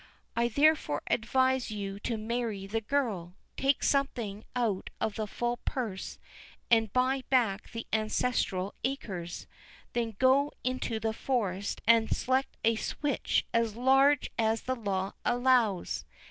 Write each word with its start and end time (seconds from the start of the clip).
I 0.35 0.47
therefore 0.47 1.03
advise 1.11 1.69
you 1.69 1.99
to 1.99 2.17
marry 2.17 2.65
the 2.65 2.81
girl, 2.81 3.35
take 3.55 3.83
something 3.83 4.43
out 4.55 4.89
of 4.99 5.13
the 5.13 5.27
full 5.27 5.57
purse 5.57 6.17
and 6.71 6.91
buy 6.91 7.23
back 7.29 7.69
the 7.71 7.85
ancestral 7.93 8.73
acres, 8.83 9.45
then 9.93 10.15
go 10.17 10.53
into 10.63 10.99
the 10.99 11.13
forest 11.13 11.81
and 11.85 12.09
select 12.09 12.57
a 12.63 12.77
switch 12.77 13.45
as 13.53 13.75
large 13.75 14.31
as 14.39 14.63
the 14.63 14.75
law 14.75 15.11
allows. 15.23 16.03